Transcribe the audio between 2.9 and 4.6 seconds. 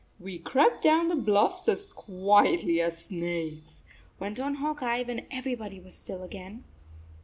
snakes," went on